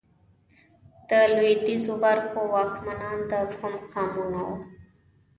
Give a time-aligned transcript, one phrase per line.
[1.09, 4.55] د لوېدیځو برخو واکمنان د کوم قامونه وو؟